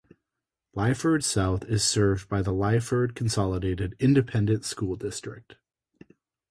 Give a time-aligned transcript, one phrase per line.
[0.75, 5.57] Lyford South is served by the Lyford Consolidated Independent School District.